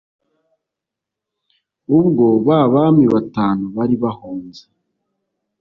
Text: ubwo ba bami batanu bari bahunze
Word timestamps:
ubwo 1.97 2.25
ba 2.45 2.59
bami 2.73 3.05
batanu 3.13 3.65
bari 3.75 3.95
bahunze 4.03 4.63